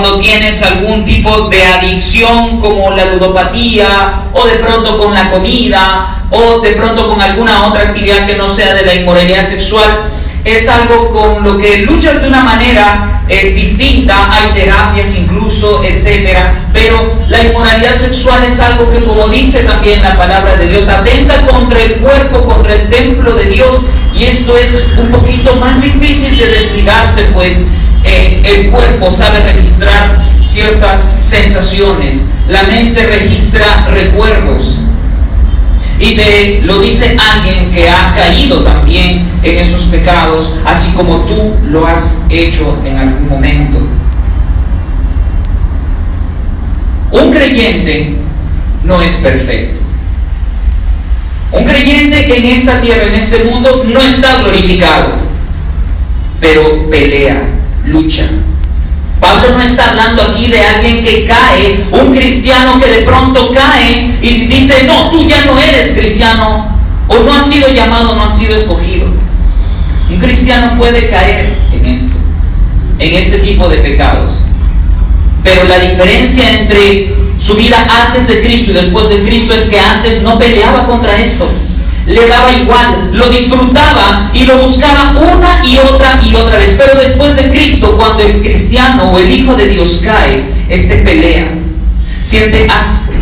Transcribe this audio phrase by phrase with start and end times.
[0.00, 6.24] cuando tienes algún tipo de adicción como la ludopatía o de pronto con la comida
[6.30, 10.02] o de pronto con alguna otra actividad que no sea de la inmoralidad sexual,
[10.44, 16.68] es algo con lo que luchas de una manera eh, distinta, hay terapias incluso, etcétera,
[16.72, 21.44] pero la inmoralidad sexual es algo que, como dice también la palabra de Dios, atenta
[21.44, 23.80] contra el cuerpo, contra el templo de Dios,
[24.18, 27.64] y esto es un poquito más difícil de desligarse, pues
[28.04, 34.80] eh, el cuerpo sabe registrar ciertas sensaciones, la mente registra recuerdos.
[36.00, 41.54] Y te lo dice alguien que ha caído también en esos pecados, así como tú
[41.70, 43.78] lo has hecho en algún momento.
[47.10, 48.16] Un creyente
[48.84, 49.87] no es perfecto.
[51.50, 55.14] Un creyente en esta tierra, en este mundo, no está glorificado,
[56.40, 57.48] pero pelea,
[57.86, 58.24] lucha.
[59.18, 64.14] Pablo no está hablando aquí de alguien que cae, un cristiano que de pronto cae
[64.22, 68.38] y dice, no, tú ya no eres cristiano, o no has sido llamado, no has
[68.38, 69.06] sido escogido.
[70.10, 72.14] Un cristiano puede caer en esto,
[72.98, 74.30] en este tipo de pecados.
[75.42, 79.78] Pero la diferencia entre su vida antes de Cristo y después de Cristo es que
[79.78, 81.48] antes no peleaba contra esto
[82.08, 86.74] le daba igual, lo disfrutaba y lo buscaba una y otra y otra vez.
[86.78, 91.52] Pero después de Cristo, cuando el cristiano o el Hijo de Dios cae, este pelea,
[92.22, 93.12] siente asco,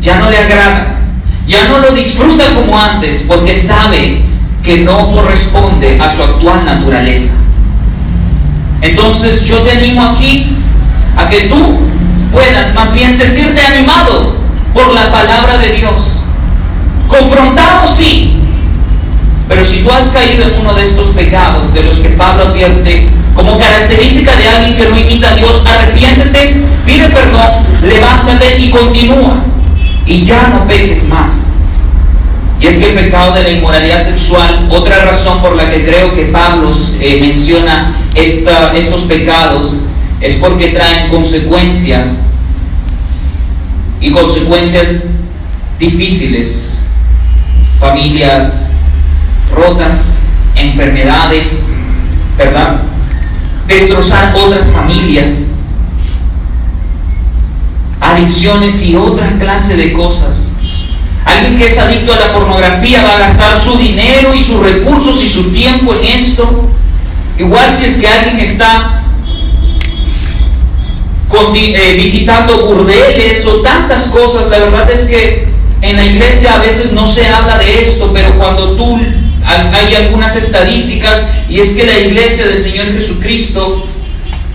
[0.00, 1.00] ya no le agrada,
[1.46, 4.24] ya no lo disfruta como antes, porque sabe
[4.62, 7.38] que no corresponde a su actual naturaleza.
[8.80, 10.56] Entonces yo te animo aquí
[11.16, 11.78] a que tú
[12.32, 14.34] puedas más bien sentirte animado
[14.74, 16.12] por la palabra de Dios
[17.12, 18.38] Confrontado sí,
[19.46, 23.06] pero si tú has caído en uno de estos pecados de los que Pablo advierte
[23.34, 29.44] como característica de alguien que no imita a Dios, arrepiéntete, pide perdón, levántate y continúa.
[30.06, 31.56] Y ya no peques más.
[32.58, 36.14] Y es que el pecado de la inmoralidad sexual, otra razón por la que creo
[36.14, 39.74] que Pablo eh, menciona estos pecados,
[40.22, 42.26] es porque traen consecuencias
[44.00, 45.08] y consecuencias
[45.78, 46.82] difíciles
[47.82, 48.68] familias
[49.52, 50.14] rotas,
[50.54, 51.74] enfermedades,
[52.38, 52.82] ¿verdad?
[53.66, 55.58] Destrozar otras familias,
[58.00, 60.58] adicciones y otra clase de cosas.
[61.24, 65.22] Alguien que es adicto a la pornografía va a gastar su dinero y sus recursos
[65.24, 66.68] y su tiempo en esto.
[67.38, 69.01] Igual si es que alguien está
[71.54, 75.48] eh, visitando burdeles o tantas cosas, la verdad es que
[75.80, 78.98] en la iglesia a veces no se habla de esto, pero cuando tú
[79.44, 83.86] hay algunas estadísticas y es que la iglesia del Señor Jesucristo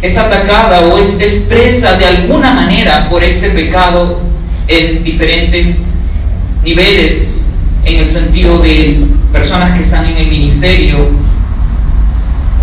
[0.02, 4.22] es atacada o es expresa de alguna manera por este pecado
[4.68, 5.84] en diferentes
[6.64, 7.50] niveles,
[7.84, 11.10] en el sentido de personas que están en el ministerio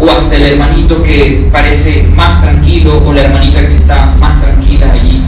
[0.00, 4.92] o hasta el hermanito que parece más tranquilo o la hermanita que está más tranquila
[4.92, 5.24] allí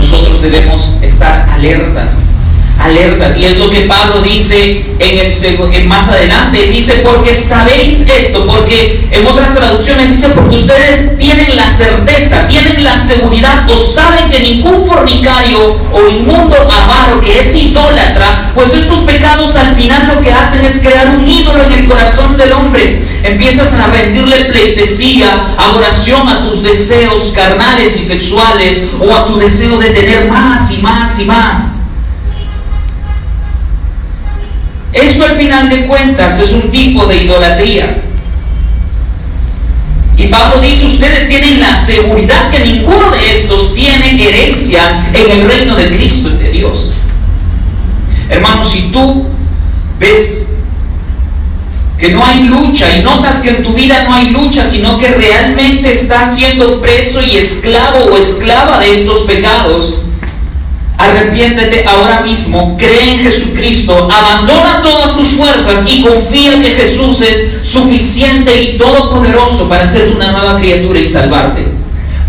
[0.00, 2.36] nosotros debemos estar alertas,
[2.78, 3.36] alertas.
[3.36, 6.68] Y es lo que Pablo dice en el más adelante.
[6.68, 12.82] Dice, porque sabéis esto, porque en otras traducciones dice, porque ustedes tienen la certeza, tienen
[12.82, 17.89] la seguridad, o saben que ningún fornicario o inmundo avaro que es idólatra,
[18.54, 22.36] pues estos pecados al final lo que hacen es crear un ídolo en el corazón
[22.36, 23.00] del hombre.
[23.22, 29.78] Empiezas a rendirle pleitesía, adoración a tus deseos carnales y sexuales o a tu deseo
[29.78, 31.86] de tener más y más y más.
[34.92, 38.02] Esto al final de cuentas es un tipo de idolatría.
[40.16, 45.48] Y Pablo dice, ustedes tienen la seguridad que ninguno de estos tiene herencia en el
[45.48, 46.94] reino de Cristo y de Dios.
[48.30, 49.26] Hermanos, si tú
[49.98, 50.54] ves
[51.98, 55.08] que no hay lucha y notas que en tu vida no hay lucha, sino que
[55.08, 60.00] realmente estás siendo preso y esclavo o esclava de estos pecados,
[61.00, 67.60] Arrepiéntete ahora mismo, cree en Jesucristo, abandona todas tus fuerzas y confía que Jesús es
[67.62, 71.79] suficiente y todopoderoso para ser una nueva criatura y salvarte.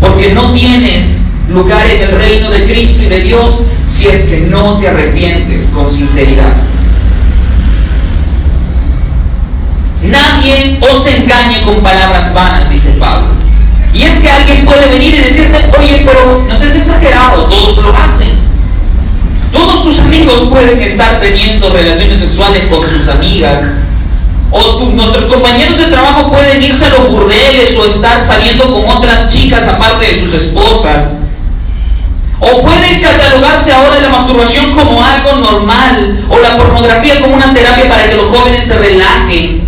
[0.02, 4.40] Porque no tienes lugar en el reino de Cristo y de Dios si es que
[4.40, 6.52] no te arrepientes con sinceridad.
[10.02, 13.28] Nadie os engañe con palabras vanas, dice Pablo.
[13.94, 17.96] Y es que alguien puede venir y decirte, oye, pero no seas exagerado, todos lo
[17.96, 18.30] hacen.
[19.52, 23.66] Todos tus amigos pueden estar teniendo relaciones sexuales con sus amigas.
[24.52, 29.32] O nuestros compañeros de trabajo pueden irse a los burdeles o estar saliendo con otras
[29.32, 31.14] chicas aparte de sus esposas.
[32.38, 37.88] O puede catalogarse ahora la masturbación como algo normal o la pornografía como una terapia
[37.88, 39.62] para que los jóvenes se relajen.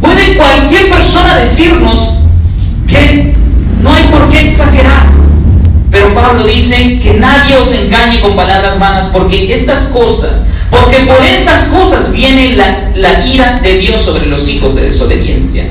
[0.00, 2.18] Puede cualquier persona decirnos
[2.86, 3.34] que
[3.80, 5.14] no hay por qué exagerar.
[5.90, 11.24] Pero Pablo dice que nadie os engañe con palabras vanas porque estas cosas, porque por
[11.24, 11.83] estas cosas
[12.14, 15.66] viene la, ira de Dios sobre los hijos de desobediencia.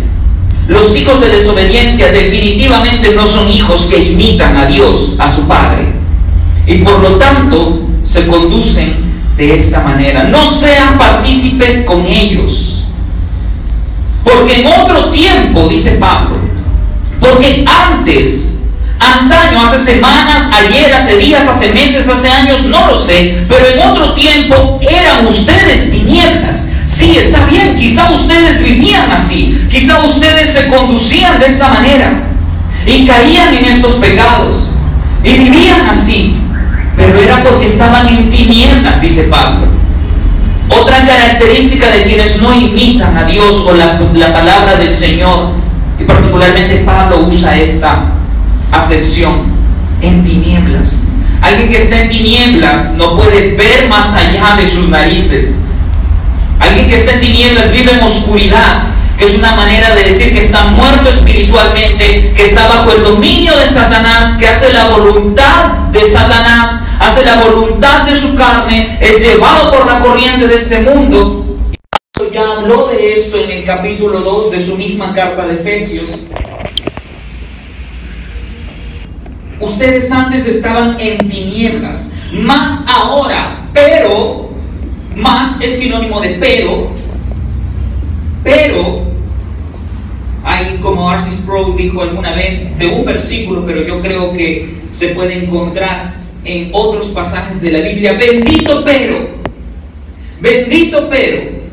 [0.67, 5.93] Los hijos de desobediencia definitivamente no son hijos que imitan a Dios, a su Padre.
[6.67, 8.95] Y por lo tanto se conducen
[9.35, 10.23] de esta manera.
[10.25, 12.85] No sean partícipes con ellos.
[14.23, 16.37] Porque en otro tiempo, dice Pablo,
[17.19, 18.52] porque antes
[19.03, 23.79] Antaño, hace semanas, ayer, hace días, hace meses, hace años, no lo sé, pero en
[23.79, 26.69] otro tiempo eran ustedes tinieblas.
[26.88, 32.23] Sí, está bien, quizá ustedes vivían así, quizá ustedes se conducían de esta manera
[32.85, 34.71] y caían en estos pecados
[35.23, 36.35] y vivían así,
[36.95, 39.67] pero era porque estaban en tinieblas, dice Pablo.
[40.69, 45.51] Otra característica de quienes no imitan a Dios o la, la palabra del Señor,
[46.00, 48.12] y particularmente Pablo usa esta
[48.73, 49.43] acepción,
[50.01, 51.05] en tinieblas.
[51.41, 55.57] Alguien que está en tinieblas no puede ver más allá de sus narices.
[56.59, 58.83] Alguien que está en tinieblas vive en oscuridad,
[59.17, 63.55] que es una manera de decir que está muerto espiritualmente, que está bajo el dominio
[63.57, 69.21] de Satanás, que hace la voluntad de Satanás, hace la voluntad de su carne, es
[69.21, 71.45] llevado por la corriente de este mundo.
[72.31, 76.11] Ya habló de esto en el capítulo 2 de su misma carta de Efesios.
[79.59, 84.50] Ustedes antes estaban en tinieblas, más ahora, pero,
[85.15, 86.91] más es sinónimo de pero,
[88.44, 89.03] pero,
[90.44, 95.09] hay como Arcis Pro dijo alguna vez de un versículo, pero yo creo que se
[95.09, 96.13] puede encontrar
[96.44, 99.29] en otros pasajes de la Biblia, bendito pero,
[100.41, 101.63] bendito pero.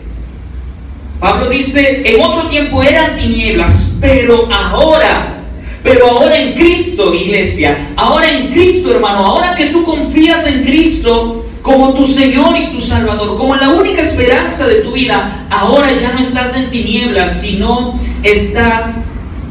[1.18, 5.39] Pablo dice, en otro tiempo eran tinieblas, pero ahora
[5.82, 11.44] pero ahora en Cristo, iglesia, ahora en Cristo, hermano, ahora que tú confías en Cristo
[11.62, 16.12] como tu Señor y tu Salvador, como la única esperanza de tu vida, ahora ya
[16.12, 19.04] no estás en tinieblas, sino estás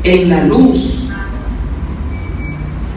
[0.04, 1.08] en la luz.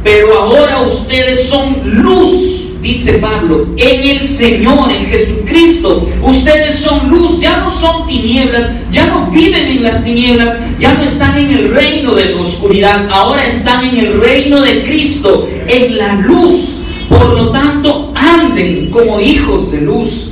[0.05, 6.05] Pero ahora ustedes son luz dice Pablo, en el Señor, en Jesucristo.
[6.23, 11.05] Ustedes son luz, ya no son tinieblas, ya no viven en las tinieblas, ya no
[11.05, 15.97] están en el reino de la oscuridad, ahora están en el reino de Cristo, en
[15.97, 16.81] la luz.
[17.09, 20.31] Por lo tanto, anden como hijos de luz.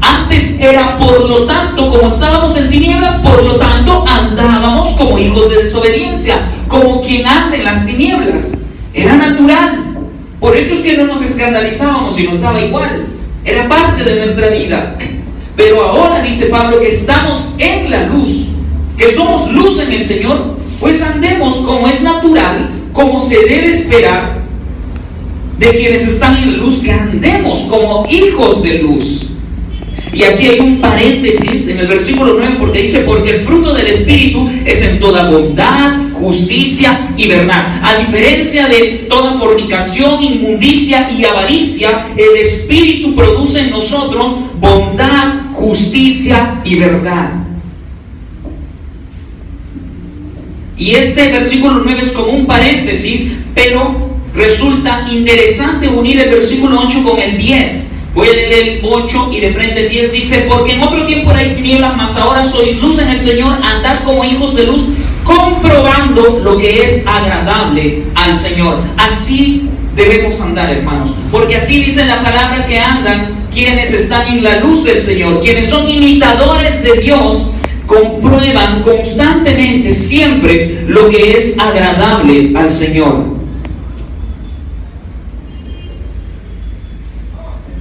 [0.00, 5.48] Antes era por lo tanto, como estábamos en tinieblas, por lo tanto andábamos como hijos
[5.48, 8.58] de desobediencia, como quien anda en las tinieblas.
[8.92, 9.91] Era natural.
[10.42, 13.06] Por eso es que no nos escandalizábamos y nos daba igual.
[13.44, 14.96] Era parte de nuestra vida.
[15.56, 18.48] Pero ahora dice Pablo que estamos en la luz,
[18.98, 24.42] que somos luz en el Señor, pues andemos como es natural, como se debe esperar
[25.60, 29.26] de quienes están en luz, que andemos como hijos de luz.
[30.12, 33.86] Y aquí hay un paréntesis en el versículo 9 porque dice, porque el fruto del
[33.86, 37.80] Espíritu es en toda bondad, justicia y verdad.
[37.82, 46.60] A diferencia de toda fornicación, inmundicia y avaricia, el Espíritu produce en nosotros bondad, justicia
[46.62, 47.30] y verdad.
[50.76, 57.02] Y este versículo 9 es como un paréntesis, pero resulta interesante unir el versículo 8
[57.02, 60.72] con el 10 Voy a leer el 8 y de frente el 10 dice, porque
[60.72, 64.54] en otro tiempo erais tinieblas, mas ahora sois luz en el Señor, andad como hijos
[64.54, 64.88] de luz,
[65.24, 68.80] comprobando lo que es agradable al Señor.
[68.98, 74.60] Así debemos andar, hermanos, porque así dice la palabra que andan quienes están en la
[74.60, 77.52] luz del Señor, quienes son imitadores de Dios,
[77.86, 83.31] comprueban constantemente, siempre, lo que es agradable al Señor.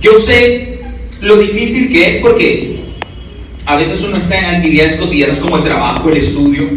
[0.02, 0.82] Yo sé
[1.22, 2.82] lo difícil que es porque
[3.66, 6.68] a veces uno está en actividades cotidianas como el trabajo, el estudio,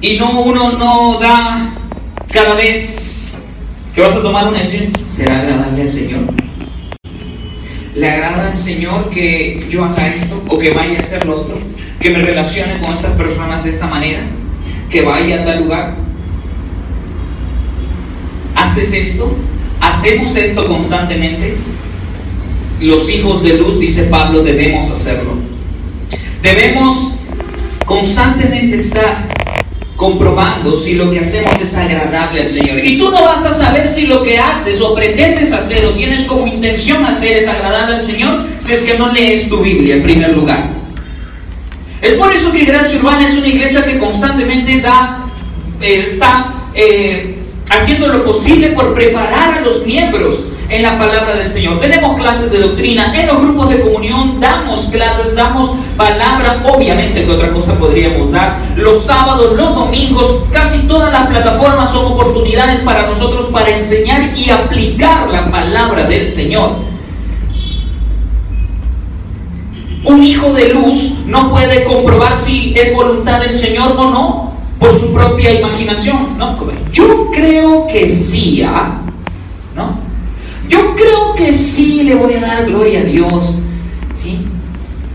[0.00, 1.72] y no, uno no da
[2.32, 3.28] cada vez
[3.94, 6.20] que vas a tomar una decisión, ¿será agradable al Señor?
[7.94, 11.58] ¿Le agrada al Señor que yo haga esto o que vaya a hacer lo otro?
[12.00, 14.20] ¿Que me relacione con estas personas de esta manera?
[14.90, 15.96] ¿Que vaya a tal lugar?
[18.54, 19.34] ¿Haces esto?
[19.86, 21.56] ¿Hacemos esto constantemente?
[22.80, 25.34] los hijos de luz, dice Pablo, debemos hacerlo.
[26.42, 27.14] Debemos
[27.84, 29.26] constantemente estar
[29.96, 32.84] comprobando si lo que hacemos es agradable al Señor.
[32.84, 36.24] Y tú no vas a saber si lo que haces o pretendes hacer o tienes
[36.24, 40.02] como intención hacer es agradable al Señor si es que no lees tu Biblia en
[40.02, 40.70] primer lugar.
[42.02, 45.24] Es por eso que Gracia Urbana es una iglesia que constantemente da,
[45.80, 47.35] eh, está eh,
[47.70, 51.78] haciendo lo posible por preparar a los miembros en la palabra del Señor.
[51.78, 57.30] Tenemos clases de doctrina, en los grupos de comunión damos clases, damos palabra, obviamente que
[57.30, 58.58] otra cosa podríamos dar.
[58.76, 64.50] Los sábados, los domingos, casi todas las plataformas son oportunidades para nosotros para enseñar y
[64.50, 66.96] aplicar la palabra del Señor.
[70.04, 74.98] Un hijo de luz no puede comprobar si es voluntad del Señor o no por
[74.98, 76.38] su propia imaginación.
[76.38, 76.56] ¿no?
[76.92, 79.00] Yo creo que sí, ¿ah?
[79.74, 79.98] ¿no?
[80.68, 83.60] Yo creo que sí le voy a dar gloria a Dios,
[84.14, 84.38] ¿sí?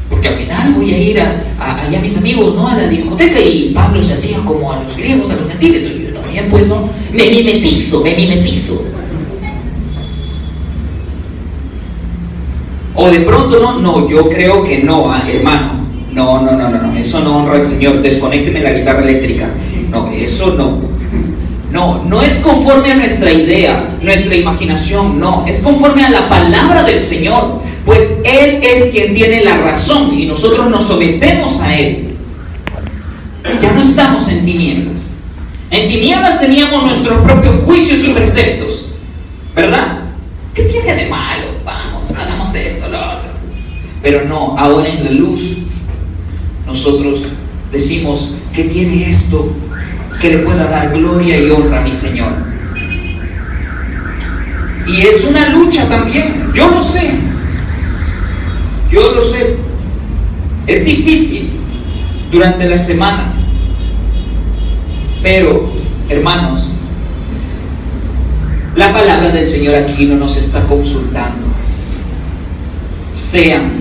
[0.09, 2.67] Porque al final voy a ir a, allá a mis amigos, ¿no?
[2.67, 6.13] A la discoteca y Pablo se hacía como a los griegos, a los gentiles, entonces
[6.13, 6.89] yo también, pues, ¿no?
[7.11, 8.85] Me mimetizo, me mimetizo.
[12.95, 15.80] O de pronto, no, no, yo creo que no, ah, hermano.
[16.11, 18.01] No, no, no, no, no, eso no honra al Señor.
[18.01, 19.49] Desconécteme la guitarra eléctrica.
[19.89, 20.91] No, eso no.
[21.71, 26.83] No, no es conforme a nuestra idea, nuestra imaginación, no, es conforme a la palabra
[26.83, 32.17] del Señor, pues Él es quien tiene la razón y nosotros nos sometemos a Él.
[33.61, 35.19] Ya no estamos en tinieblas.
[35.69, 38.91] En tinieblas teníamos nuestros propios juicios y preceptos,
[39.55, 39.99] ¿verdad?
[40.53, 41.45] ¿Qué tiene de malo?
[41.63, 43.29] Vamos, hagamos esto, lo otro.
[44.01, 45.55] Pero no, ahora en la luz,
[46.71, 47.23] nosotros
[47.71, 49.53] decimos, ¿qué tiene esto?
[50.21, 52.31] que le pueda dar gloria y honra a mi Señor.
[54.87, 57.11] Y es una lucha también, yo lo sé,
[58.91, 59.57] yo lo sé.
[60.67, 61.49] Es difícil
[62.31, 63.33] durante la semana,
[65.23, 65.71] pero
[66.07, 66.73] hermanos,
[68.75, 71.47] la palabra del Señor aquí no nos está consultando.
[73.11, 73.71] Sean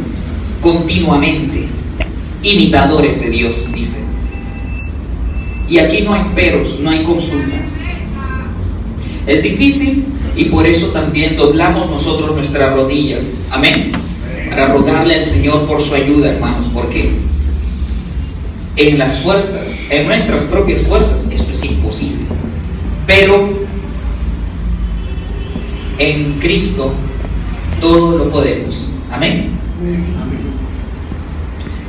[0.62, 1.68] continuamente
[2.42, 4.04] imitadores de Dios, dice.
[5.68, 7.82] Y aquí no hay peros, no hay consultas.
[9.26, 10.04] Es difícil
[10.36, 13.38] y por eso también doblamos nosotros nuestras rodillas.
[13.50, 13.92] Amén.
[14.48, 17.10] Para rogarle al Señor por su ayuda, hermanos, porque
[18.76, 22.24] en las fuerzas, en nuestras propias fuerzas, esto es imposible.
[23.06, 23.48] Pero
[25.98, 26.92] en Cristo
[27.80, 28.94] todo lo podemos.
[29.12, 29.50] Amén.
[29.80, 30.50] Amén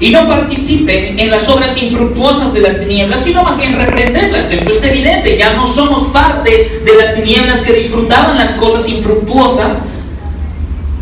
[0.01, 4.49] y no participen en las obras infructuosas de las tinieblas, sino más bien reprenderlas.
[4.49, 9.83] Esto es evidente, ya no somos parte de las tinieblas que disfrutaban las cosas infructuosas.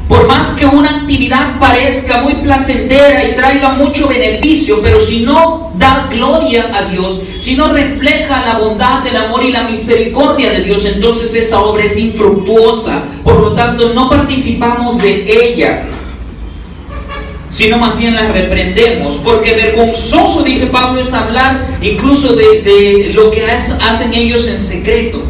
[0.10, 5.72] Por más que una actividad parezca muy placentera y traiga mucho beneficio, pero si no
[5.78, 10.64] da gloria a Dios, si no refleja la bondad, el amor y la misericordia de
[10.64, 13.02] Dios, entonces esa obra es infructuosa.
[13.24, 15.86] Por lo tanto, no participamos de ella
[17.50, 23.46] sino más bien las reprendemos, porque vergonzoso, dice Pablo, es hablar incluso de, lo que
[23.46, 25.24] hacen ellos en secreto.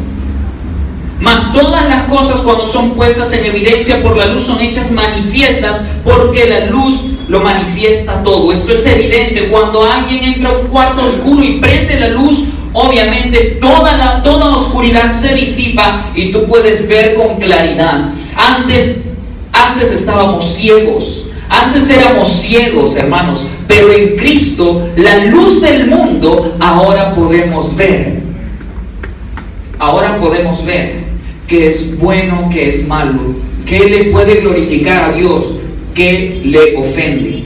[1.20, 5.80] Mas todas las cosas cuando son puestas en evidencia por la luz son hechas manifiestas
[6.02, 8.52] porque la luz lo manifiesta todo.
[8.52, 9.48] Esto es evidente.
[9.48, 14.54] Cuando alguien entra a un cuarto oscuro y prende la luz, obviamente toda la toda
[14.54, 18.08] oscuridad se disipa y tú puedes ver con claridad.
[18.36, 19.10] Antes
[19.52, 21.29] antes estábamos ciegos.
[21.50, 28.20] Antes éramos ciegos, hermanos, pero en Cristo, la luz del mundo, ahora podemos ver.
[29.80, 31.00] Ahora podemos ver
[31.48, 33.34] que es bueno, que es malo,
[33.66, 35.54] que le puede glorificar a Dios,
[35.92, 37.42] que le ofende.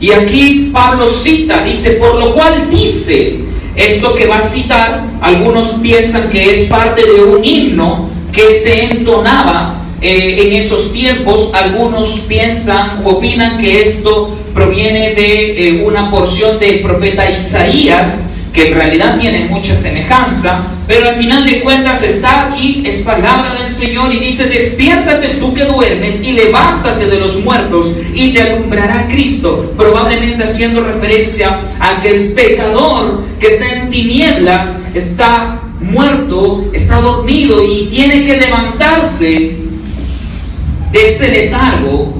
[0.00, 3.36] Y aquí Pablo cita, dice, por lo cual dice,
[3.76, 8.86] esto que va a citar, algunos piensan que es parte de un himno que se
[8.86, 11.50] entonaba eh, en esos tiempos.
[11.54, 18.68] Algunos piensan o opinan que esto proviene de eh, una porción del profeta Isaías, que
[18.68, 23.70] en realidad tiene mucha semejanza, pero al final de cuentas está aquí, es palabra del
[23.70, 29.06] Señor y dice, despiértate tú que duermes y levántate de los muertos y te alumbrará
[29.08, 37.00] Cristo, probablemente haciendo referencia a que el pecador que está en tinieblas está muerto, está
[37.00, 39.61] dormido y tiene que levantarse
[40.92, 42.12] de ese letargo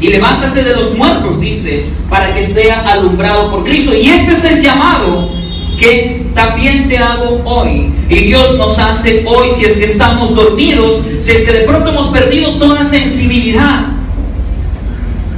[0.00, 3.94] y levántate de los muertos, dice, para que sea alumbrado por Cristo.
[3.94, 5.30] Y este es el llamado
[5.78, 7.92] que también te hago hoy.
[8.08, 11.90] Y Dios nos hace hoy, si es que estamos dormidos, si es que de pronto
[11.90, 13.86] hemos perdido toda sensibilidad.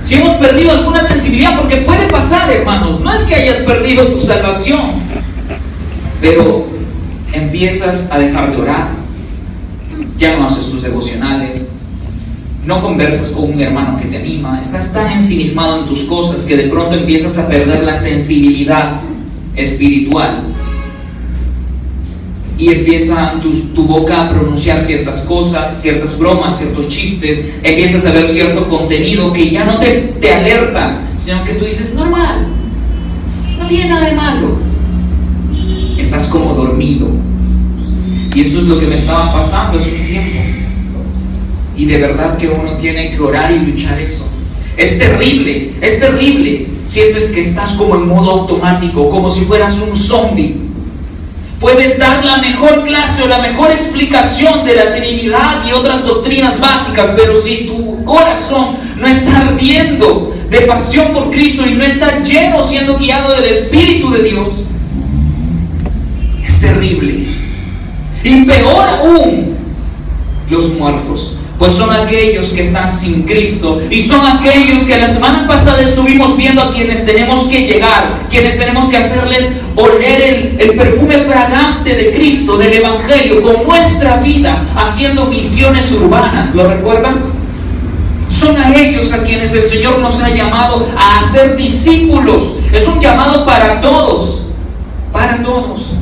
[0.01, 4.19] Si hemos perdido alguna sensibilidad, porque puede pasar, hermanos, no es que hayas perdido tu
[4.19, 4.95] salvación,
[6.21, 6.67] pero
[7.33, 8.89] empiezas a dejar de orar,
[10.19, 11.72] ya no haces tus devocionales,
[12.65, 16.57] no conversas con un hermano que te anima, estás tan ensimismado en tus cosas que
[16.57, 19.01] de pronto empiezas a perder la sensibilidad
[19.57, 20.45] espiritual.
[22.59, 23.35] Y empieza
[23.75, 29.33] tu, boca a pronunciar ciertas cosas, ciertas bromas, ciertos chistes, empiezas a ver cierto contenido
[29.33, 32.47] que ya no te, te alerta, sino que tú dices, normal,
[33.59, 34.59] no tiene nada de malo.
[35.99, 37.09] Estás como dormido.
[38.35, 40.32] Y eso es lo que me estaba pasando hace un tiempo.
[41.77, 44.27] Y de verdad que uno tiene que orar y luchar eso.
[44.77, 46.67] Es terrible, es terrible.
[46.87, 50.57] Sientes que estás como en modo automático, como si fueras un zombie.
[51.61, 56.59] Puedes dar la mejor clase o la mejor explicación de la Trinidad y otras doctrinas
[56.61, 62.21] básicas, pero si tu corazón no está ardiendo de pasión por Cristo y no está
[62.23, 64.55] lleno siendo guiado del Espíritu de Dios,
[66.45, 67.27] es terrible.
[68.25, 69.57] Y peor aún,
[70.51, 75.47] los muertos pues son aquellos que están sin Cristo y son aquellos que la semana
[75.47, 81.19] pasada estuvimos viendo a quienes tenemos que llegar, quienes tenemos que hacerles oler el, perfume
[81.19, 86.53] fragante de Cristo, del Evangelio, con nuestra vida, haciendo misiones urbanas.
[86.57, 87.21] ¿Lo recuerdan?
[88.29, 92.57] Son a ellos a quienes el Señor nos ha llamado a hacer discípulos.
[92.73, 94.47] Es un llamado para todos,
[95.13, 95.93] para todos.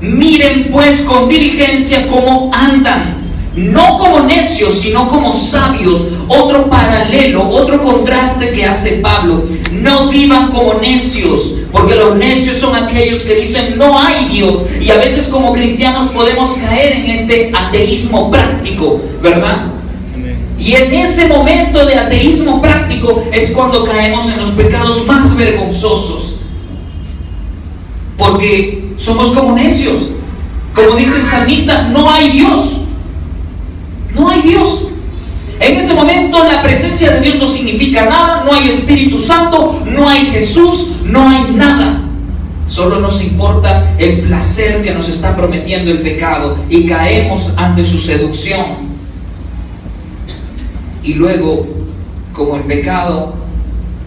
[0.00, 3.21] Miren pues con diligencia cómo andan
[3.56, 6.06] no como necios, sino como sabios.
[6.28, 9.42] Otro paralelo, otro contraste que hace Pablo.
[9.72, 14.66] No vivan como necios, porque los necios son aquellos que dicen no hay Dios.
[14.80, 19.72] Y a veces como cristianos podemos caer en este ateísmo práctico, ¿verdad?
[20.58, 26.36] Y en ese momento de ateísmo práctico es cuando caemos en los pecados más vergonzosos.
[28.16, 30.10] Porque somos como necios.
[30.72, 32.82] Como dice el salmista, no hay Dios.
[34.14, 34.88] No hay Dios.
[35.60, 40.08] En ese momento la presencia de Dios no significa nada, no hay Espíritu Santo, no
[40.08, 42.02] hay Jesús, no hay nada.
[42.66, 47.98] Solo nos importa el placer que nos está prometiendo el pecado y caemos ante su
[47.98, 48.92] seducción.
[51.04, 51.66] Y luego,
[52.32, 53.34] como el pecado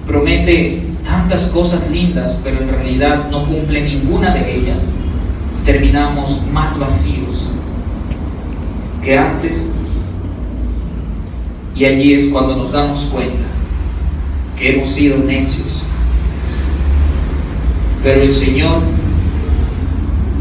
[0.07, 4.95] promete tantas cosas lindas, pero en realidad no cumple ninguna de ellas,
[5.63, 7.49] terminamos más vacíos
[9.03, 9.73] que antes
[11.75, 13.45] y allí es cuando nos damos cuenta
[14.57, 15.83] que hemos sido necios.
[18.03, 18.81] Pero el Señor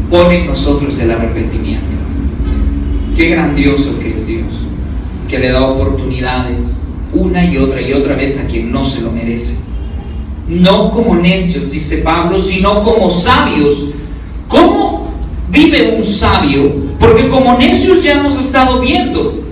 [0.09, 1.95] pone en nosotros el arrepentimiento.
[3.15, 4.45] Qué grandioso que es Dios,
[5.29, 9.11] que le da oportunidades una y otra y otra vez a quien no se lo
[9.11, 9.57] merece.
[10.47, 13.87] No como necios, dice Pablo, sino como sabios.
[14.47, 15.09] ¿Cómo
[15.49, 16.71] vive un sabio?
[16.99, 19.44] Porque como necios ya hemos estado viendo.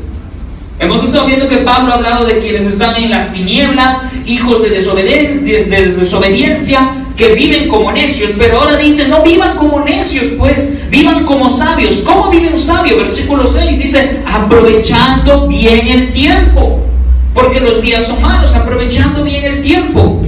[0.79, 4.69] Hemos estado viendo que Pablo ha hablado de quienes están en las tinieblas, hijos de,
[4.69, 11.47] desobediencia, que viven como necios, pero ahora dice, no vivan como necios, pues, vivan como
[11.47, 12.01] sabios.
[12.01, 12.97] ¿Cómo vive un sabio?
[12.97, 16.83] Versículo 6 dice, aprovechando bien el tiempo,
[17.33, 20.21] porque los días son malos, aprovechando bien el tiempo.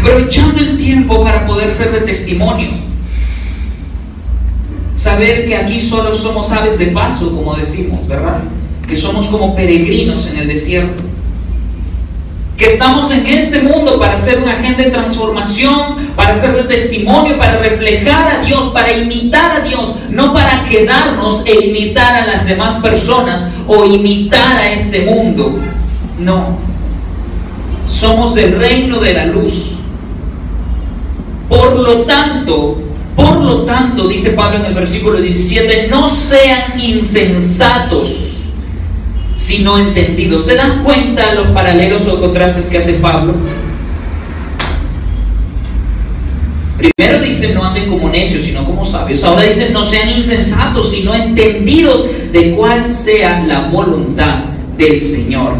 [0.00, 2.70] Aprovechando el tiempo para poder ser de testimonio.
[4.94, 8.42] Saber que aquí solo somos aves de paso, como decimos, ¿verdad?
[8.86, 11.02] que somos como peregrinos en el desierto,
[12.56, 17.36] que estamos en este mundo para ser un agente de transformación, para ser de testimonio,
[17.36, 22.46] para reflejar a Dios, para imitar a Dios, no para quedarnos e imitar a las
[22.46, 25.58] demás personas o imitar a este mundo.
[26.20, 26.56] No,
[27.88, 29.72] somos el reino de la luz.
[31.48, 32.78] Por lo tanto,
[33.16, 38.34] por lo tanto, dice Pablo en el versículo 17, no sean insensatos
[39.36, 40.46] sino entendidos.
[40.46, 43.34] ¿Te das cuenta los paralelos o contrastes que hace Pablo?
[46.78, 49.24] Primero dice no anden como necios, sino como sabios.
[49.24, 54.44] Ahora dice no sean insensatos, sino entendidos de cuál sea la voluntad
[54.76, 55.54] del Señor.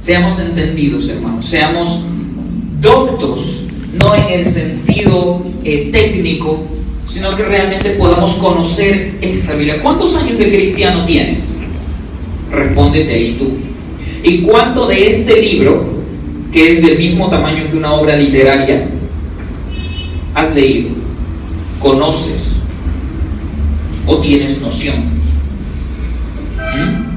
[0.00, 1.46] Seamos entendidos, hermanos.
[1.46, 2.00] Seamos
[2.80, 3.64] doctos,
[3.98, 6.62] no en el sentido eh, técnico,
[7.06, 9.80] sino que realmente podamos conocer esta Biblia.
[9.82, 11.48] ¿Cuántos años de cristiano tienes?
[12.50, 13.50] Respóndete ahí tú.
[14.22, 15.98] ¿Y cuánto de este libro
[16.52, 18.88] que es del mismo tamaño que una obra literaria,
[20.34, 20.90] has leído,
[21.78, 22.52] conoces
[24.06, 24.96] o tienes noción.
[26.56, 27.08] ¿Mm?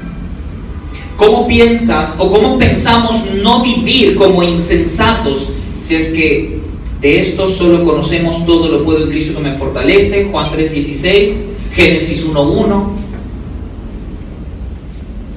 [1.16, 6.61] ¿Cómo piensas o cómo pensamos no vivir como insensatos si es que
[7.02, 10.28] de esto solo conocemos todo lo puedo en Cristo que me fortalece?
[10.30, 12.92] Juan 3:16, Génesis 1:1.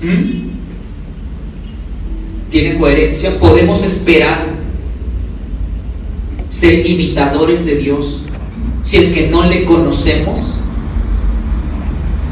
[0.03, 0.45] ¿Mm?
[2.51, 3.39] ¿Tiene coherencia?
[3.39, 4.53] ¿Podemos esperar
[6.49, 8.21] ser imitadores de Dios
[8.83, 10.59] si es que no le conocemos?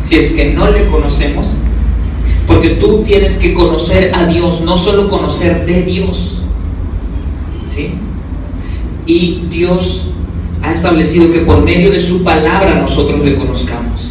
[0.03, 1.57] Si es que no le conocemos,
[2.45, 6.43] porque tú tienes que conocer a Dios, no solo conocer de Dios.
[7.69, 7.93] ¿Sí?
[9.05, 10.09] Y Dios
[10.61, 14.09] ha establecido que por medio de su palabra nosotros le conozcamos.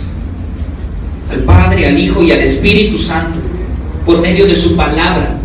[1.31, 3.39] Al Padre, al Hijo y al Espíritu Santo.
[4.05, 5.39] Por medio de su palabra.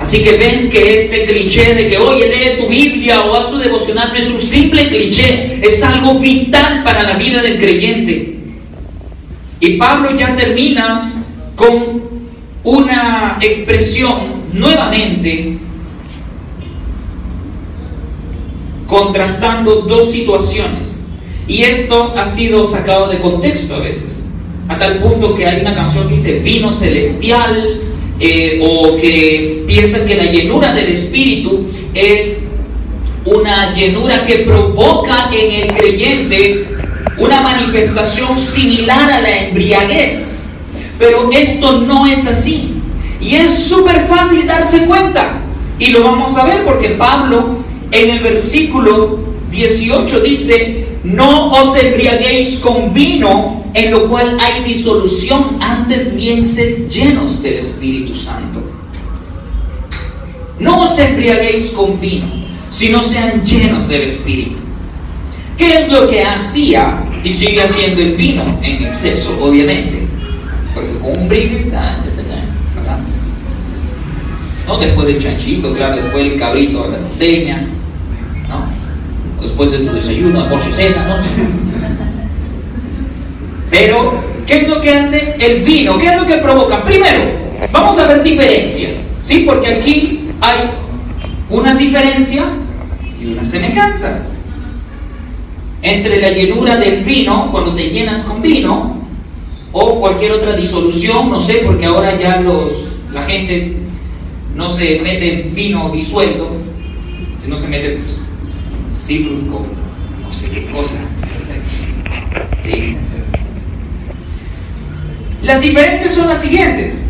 [0.00, 3.58] Así que ves que este cliché de que, oye, lee tu Biblia o haz tu
[3.58, 8.36] devocional no es un simple cliché, es algo vital para la vida del creyente.
[9.60, 12.02] Y Pablo ya termina con
[12.64, 15.58] una expresión nuevamente
[18.92, 21.08] contrastando dos situaciones.
[21.48, 24.26] Y esto ha sido sacado de contexto a veces,
[24.68, 27.80] a tal punto que hay una canción que dice vino celestial,
[28.20, 32.48] eh, o que piensan que la llenura del Espíritu es
[33.24, 36.66] una llenura que provoca en el creyente
[37.16, 40.48] una manifestación similar a la embriaguez.
[40.98, 42.74] Pero esto no es así.
[43.22, 45.38] Y es súper fácil darse cuenta.
[45.78, 47.61] Y lo vamos a ver porque Pablo
[47.92, 49.18] en el versículo
[49.50, 56.88] 18 dice, no os embriaguéis con vino, en lo cual hay disolución, antes bien sed
[56.88, 58.62] llenos del Espíritu Santo.
[60.58, 62.26] No os embriaguéis con vino,
[62.70, 64.62] sino sean llenos del Espíritu.
[65.58, 70.06] ¿Qué es lo que hacía y sigue haciendo el vino en exceso, obviamente?
[70.74, 71.66] Porque con un brindis,
[74.66, 74.78] ¿no?
[74.78, 77.81] Después del chanchito, claro, después del cabrito la botella, ¿no?
[79.42, 81.16] Después de tu desayuno, almuerzo y cena, ¿no?
[83.70, 84.12] Pero,
[84.46, 85.98] ¿qué es lo que hace el vino?
[85.98, 86.84] ¿Qué es lo que provoca?
[86.84, 87.20] Primero,
[87.72, 89.44] vamos a ver diferencias, ¿sí?
[89.46, 90.58] Porque aquí hay
[91.50, 92.72] unas diferencias
[93.20, 94.38] y unas semejanzas
[95.82, 98.96] entre la llenura del vino, cuando te llenas con vino,
[99.72, 102.72] o cualquier otra disolución, no sé, porque ahora ya los,
[103.12, 103.76] la gente
[104.54, 106.50] no se mete vino disuelto,
[107.34, 108.28] sino se mete pues,
[108.92, 109.66] seafood con
[110.22, 110.98] no sé qué cosa.
[112.60, 112.96] ¿Sí?
[115.42, 117.06] Las diferencias son las siguientes,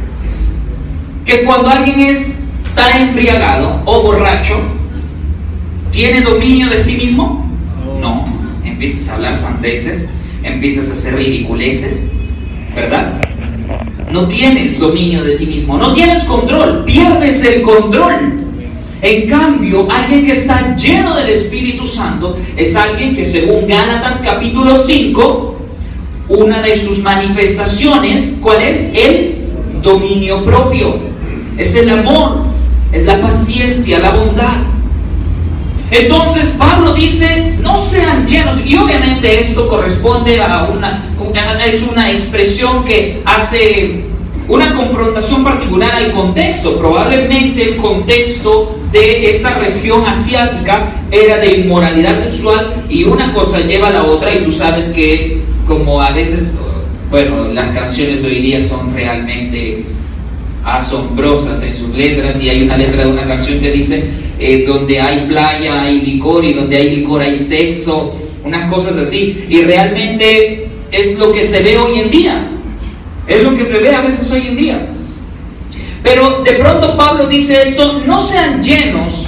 [1.27, 4.59] que cuando alguien está embriagado o borracho,
[5.91, 7.47] ¿tiene dominio de sí mismo?
[8.01, 8.25] No
[8.65, 10.09] empiezas a hablar sandeces,
[10.43, 12.11] empiezas a hacer ridiculeces,
[12.75, 13.21] ¿verdad?
[14.11, 18.42] No tienes dominio de ti mismo, no tienes control, pierdes el control.
[19.03, 24.77] En cambio, alguien que está lleno del Espíritu Santo es alguien que según Gálatas capítulo
[24.77, 25.57] 5,
[26.29, 28.93] una de sus manifestaciones, ¿cuál es?
[28.95, 29.49] El
[29.83, 31.01] dominio propio.
[31.59, 32.43] Es el amor,
[32.93, 34.59] es la paciencia, la bondad.
[35.91, 38.65] Entonces Pablo dice, no sean llenos.
[38.65, 41.05] Y obviamente esto corresponde a una,
[41.67, 44.05] es una expresión que hace
[44.47, 46.79] una confrontación particular al contexto.
[46.79, 53.89] Probablemente el contexto de esta región asiática era de inmoralidad sexual y una cosa lleva
[53.89, 56.53] a la otra y tú sabes que como a veces,
[57.11, 59.85] bueno, las canciones hoy día son realmente
[60.65, 64.05] asombrosas en sus letras y hay una letra de una canción que dice
[64.39, 69.47] eh, donde hay playa hay licor y donde hay licor hay sexo, unas cosas así.
[69.49, 72.49] Y realmente es lo que se ve hoy en día.
[73.27, 74.89] Es lo que se ve a veces hoy en día.
[76.03, 79.27] Pero de pronto Pablo dice esto, no sean llenos,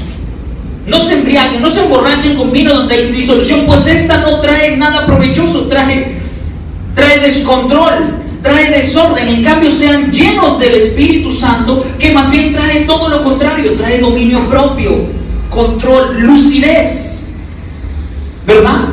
[0.87, 4.77] no se embriaguen, no se emborrachen con vino donde hay disolución, pues esta no trae
[4.77, 6.13] nada provechoso, trae,
[6.95, 12.81] trae descontrol, trae desorden, en cambio sean llenos del Espíritu Santo, que más bien trae
[12.81, 15.07] todo lo contrario, trae dominio propio,
[15.49, 17.29] control, lucidez.
[18.47, 18.89] ¿Verdad?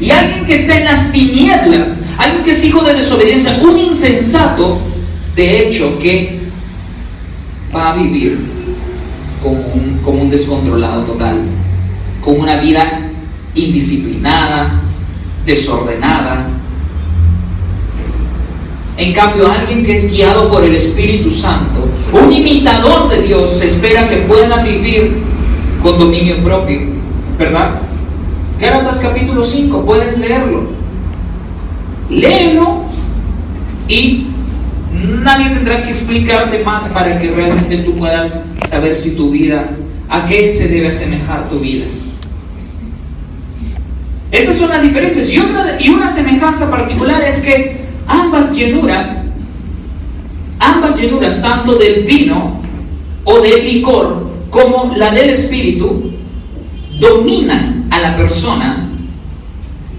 [0.00, 4.78] Y alguien que está en las tinieblas, alguien que es hijo de desobediencia, un insensato,
[5.36, 6.43] de hecho, que
[7.74, 8.38] va a vivir
[9.42, 11.40] como un, como un descontrolado total,
[12.22, 13.10] con una vida
[13.54, 14.80] indisciplinada,
[15.44, 16.48] desordenada,
[18.96, 23.66] En cambio, alguien que es guiado por el Espíritu Santo, un imitador de Dios, se
[23.66, 25.20] espera que pueda vivir
[25.82, 26.80] con dominio propio,
[27.36, 27.80] ¿verdad?
[28.60, 30.68] Gálatas capítulo 5, puedes leerlo.
[32.08, 32.84] Léelo
[33.88, 34.28] y
[35.04, 39.70] nadie tendrá que explicarte más para que realmente tú puedas saber si tu vida,
[40.08, 41.84] a qué se debe asemejar tu vida.
[44.30, 45.30] Estas son las diferencias.
[45.30, 45.36] Y,
[45.80, 49.22] y una semejanza particular es que ambas llenuras,
[50.58, 52.60] ambas llenuras, tanto del vino
[53.24, 56.12] o del licor como la del espíritu,
[57.00, 58.88] dominan a la persona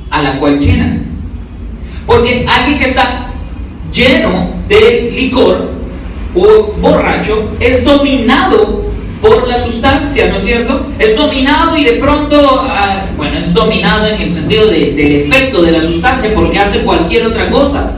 [0.10, 1.04] a la cual llenan.
[2.06, 3.25] Porque alguien que está
[3.96, 5.72] lleno de licor
[6.36, 8.84] o borracho es dominado
[9.22, 10.86] por la sustancia, ¿no es cierto?
[11.00, 12.38] Es dominado y de pronto,
[12.70, 17.28] ah, bueno, es dominado en el sentido del efecto de la sustancia porque hace cualquier
[17.28, 17.96] otra cosa.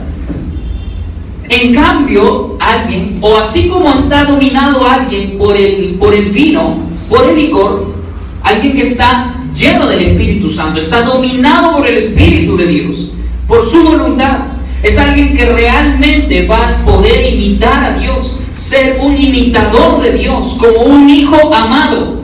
[1.50, 6.76] En cambio, alguien, o así como está dominado alguien por el, por el vino,
[7.08, 7.94] por el licor,
[8.42, 13.10] alguien que está lleno del Espíritu Santo, está dominado por el Espíritu de Dios,
[13.46, 14.40] por su voluntad.
[14.82, 20.56] Es alguien que realmente va a poder imitar a Dios, ser un imitador de Dios,
[20.58, 22.22] como un hijo amado,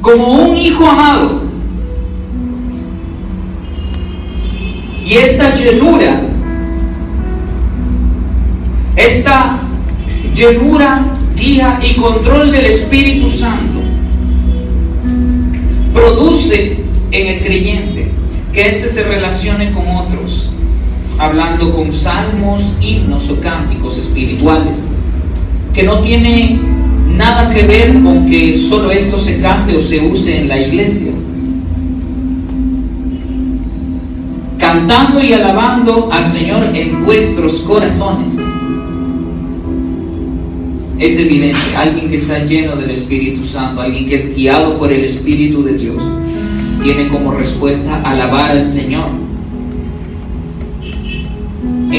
[0.00, 1.42] como un hijo amado.
[5.04, 6.20] Y esta llenura
[8.96, 9.58] esta
[10.34, 11.04] llenura,
[11.36, 13.80] guía y control del Espíritu Santo
[15.92, 16.78] produce
[17.10, 18.10] en el creyente
[18.52, 20.25] que éste se relacione con otros,
[21.18, 24.88] hablando con salmos, himnos o cánticos espirituales,
[25.72, 26.58] que no tiene
[27.16, 31.12] nada que ver con que solo esto se cante o se use en la iglesia.
[34.58, 38.42] Cantando y alabando al Señor en vuestros corazones
[40.98, 45.04] es evidente, alguien que está lleno del Espíritu Santo, alguien que es guiado por el
[45.04, 46.02] Espíritu de Dios,
[46.82, 49.25] tiene como respuesta alabar al Señor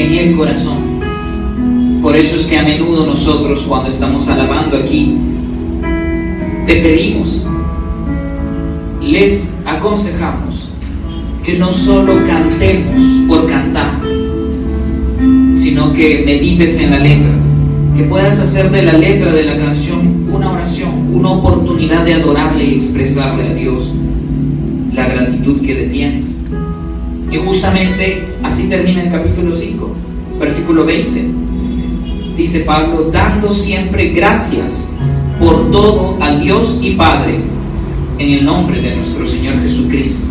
[0.02, 0.98] en el corazón.
[2.00, 5.16] Por eso es que a menudo nosotros cuando estamos alabando aquí,
[6.66, 7.46] te pedimos,
[9.02, 10.68] les aconsejamos
[11.42, 13.98] que no solo cantemos por cantar,
[15.54, 17.30] sino que medites en la letra
[17.96, 22.64] que puedas hacer de la letra de la canción una oración, una oportunidad de adorarle
[22.64, 23.92] y expresarle a Dios
[24.92, 26.48] la gratitud que le tienes.
[27.30, 29.90] Y justamente así termina el capítulo 5,
[30.40, 31.24] versículo 20.
[32.36, 34.92] Dice Pablo, dando siempre gracias
[35.38, 37.40] por todo al Dios y Padre
[38.18, 40.26] en el nombre de nuestro Señor Jesucristo.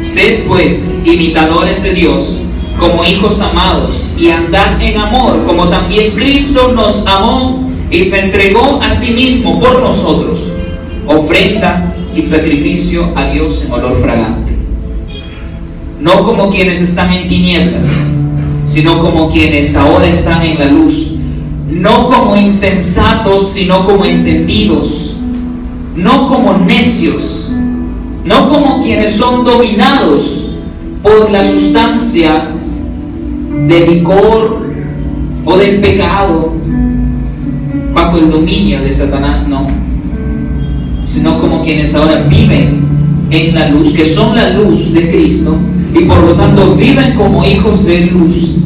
[0.00, 2.38] Sed pues imitadores de Dios
[2.78, 8.80] como hijos amados y andar en amor, como también Cristo nos amó y se entregó
[8.82, 10.40] a sí mismo por nosotros,
[11.06, 14.39] ofrenda y sacrificio a Dios en olor fragante.
[16.00, 17.90] No como quienes están en tinieblas,
[18.64, 21.12] sino como quienes ahora están en la luz.
[21.68, 25.16] No como insensatos, sino como entendidos.
[25.94, 27.52] No como necios,
[28.24, 30.50] no como quienes son dominados
[31.02, 32.48] por la sustancia
[33.68, 34.66] del licor
[35.44, 36.52] o del pecado
[37.92, 39.66] bajo el dominio de Satanás, no,
[41.04, 42.84] sino como quienes ahora viven
[43.30, 45.58] en la luz, que son la luz de Cristo
[45.94, 48.56] y por lo tanto viven como hijos de luz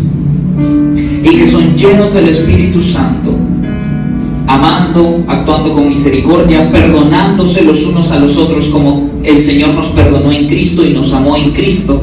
[1.22, 3.34] y que son llenos del Espíritu Santo,
[4.46, 10.32] amando, actuando con misericordia, perdonándose los unos a los otros como el Señor nos perdonó
[10.32, 12.00] en Cristo y nos amó en Cristo.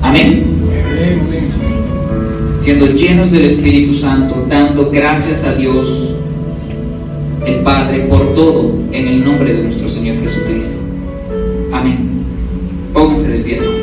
[0.00, 0.58] Amén
[2.68, 6.14] siendo llenos del Espíritu Santo, dando gracias a Dios
[7.46, 10.78] el Padre por todo en el nombre de nuestro Señor Jesucristo.
[11.72, 12.10] Amén.
[12.92, 13.77] Pónganse de pie.